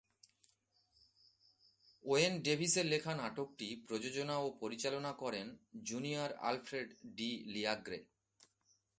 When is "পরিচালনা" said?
4.59-5.11